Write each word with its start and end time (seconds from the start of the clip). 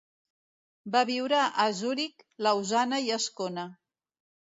Va 0.95 1.01
viure 1.09 1.41
a 1.63 1.65
Zuric, 1.79 2.23
Lausana 2.47 2.99
i 3.09 3.13
Ascona. 3.19 3.67